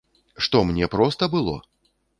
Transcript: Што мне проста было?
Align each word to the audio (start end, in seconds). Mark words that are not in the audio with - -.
Што 0.45 0.63
мне 0.71 0.89
проста 0.97 1.31
было? 1.37 1.57